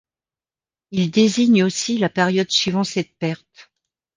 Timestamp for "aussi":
1.63-1.99